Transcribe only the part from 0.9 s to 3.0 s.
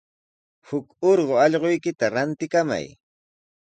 urqu allquykita rantikamay.